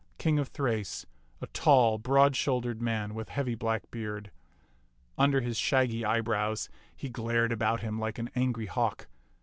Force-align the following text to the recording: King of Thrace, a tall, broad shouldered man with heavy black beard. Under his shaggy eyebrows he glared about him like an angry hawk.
King 0.17 0.39
of 0.39 0.47
Thrace, 0.47 1.05
a 1.41 1.45
tall, 1.45 1.99
broad 1.99 2.35
shouldered 2.35 2.81
man 2.81 3.13
with 3.13 3.29
heavy 3.29 3.53
black 3.53 3.91
beard. 3.91 4.31
Under 5.15 5.41
his 5.41 5.57
shaggy 5.59 6.03
eyebrows 6.03 6.69
he 6.95 7.07
glared 7.07 7.51
about 7.51 7.81
him 7.81 7.99
like 7.99 8.17
an 8.17 8.31
angry 8.35 8.65
hawk. 8.65 9.05